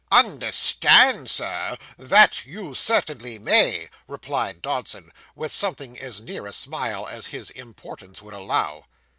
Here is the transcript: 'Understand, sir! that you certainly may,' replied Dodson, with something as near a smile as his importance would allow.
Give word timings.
'Understand, 0.11 1.29
sir! 1.29 1.77
that 1.95 2.43
you 2.43 2.73
certainly 2.73 3.37
may,' 3.37 3.87
replied 4.07 4.63
Dodson, 4.63 5.13
with 5.35 5.53
something 5.53 5.95
as 5.99 6.19
near 6.19 6.47
a 6.47 6.53
smile 6.53 7.07
as 7.07 7.27
his 7.27 7.51
importance 7.51 8.19
would 8.19 8.33
allow. 8.33 8.85